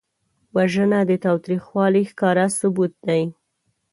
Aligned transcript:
وژنه 0.55 0.99
د 1.09 1.11
تاوتریخوالي 1.25 2.03
ښکاره 2.11 2.45
ثبوت 2.59 2.93
دی 3.07 3.23